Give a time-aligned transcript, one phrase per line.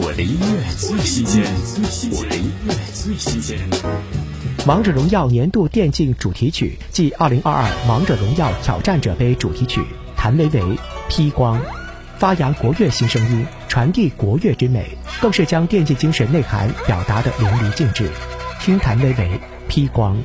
[0.00, 1.42] 我的音乐最新鲜，
[2.12, 3.58] 我的音乐最新鲜。
[4.64, 9.82] 王者荣耀年度电竞主题曲暨2022王者荣耀挑战者杯主题曲，
[10.16, 10.62] 谭维维
[11.08, 11.60] 披光，
[12.16, 14.86] 发扬国乐新声音，传递国乐之美，
[15.20, 18.08] 更是将电竞精神内涵表达的淋漓尽致。
[18.60, 20.16] 听谭维维披光。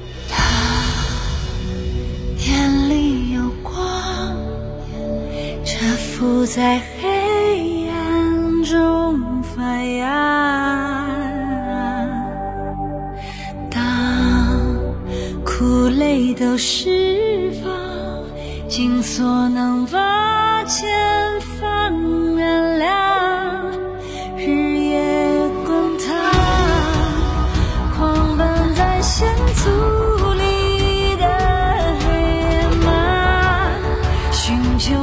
[2.38, 4.38] 眼里有光，
[5.66, 10.10] 蛰伏在黑暗中发芽。
[13.70, 13.80] 当
[15.46, 17.72] 苦累都释放，
[18.68, 20.90] 尽所能把前
[21.60, 22.90] 方燃亮。
[24.38, 26.16] 日夜滚烫，
[27.96, 29.70] 狂奔在险阻
[30.34, 31.26] 里的
[32.00, 32.06] 黑
[32.84, 32.88] 马，
[34.32, 34.94] 寻求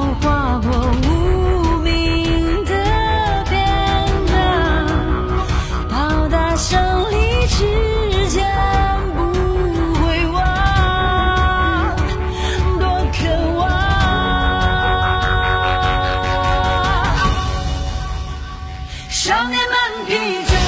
[19.70, 19.76] 少
[20.08, 20.59] 年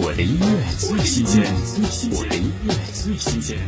[0.00, 0.46] 我的音乐
[0.78, 1.44] 最新鲜
[2.12, 3.58] 我的音乐最新鲜。